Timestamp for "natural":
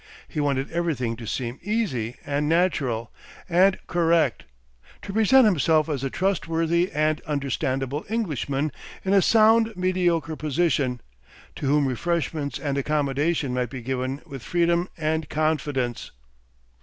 2.49-3.11